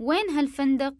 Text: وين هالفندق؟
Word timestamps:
وين 0.00 0.30
هالفندق؟ 0.30 0.94